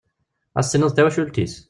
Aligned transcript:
Ad 0.57 0.63
as-tiniḍ 0.63 0.91
d 0.91 0.95
tawacult-is. 0.95 1.53